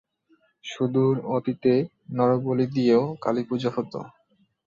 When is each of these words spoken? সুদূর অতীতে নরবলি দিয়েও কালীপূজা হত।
সুদূর 0.63 1.15
অতীতে 1.29 1.73
নরবলি 2.11 2.65
দিয়েও 2.75 3.03
কালীপূজা 3.21 3.69
হত। 3.75 3.93